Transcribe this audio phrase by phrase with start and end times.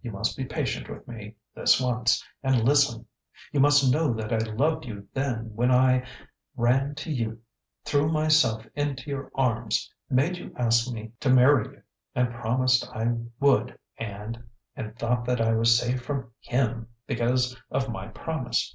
[0.00, 3.04] You must be patient with me, this once, and listen....
[3.52, 6.06] You must know that I loved you then when I
[6.56, 7.42] ran to you
[7.84, 11.82] threw myself into your arms made you ask me to marry you
[12.14, 14.42] and promised I would and
[14.74, 18.74] and thought that I was safe from him because of my promise.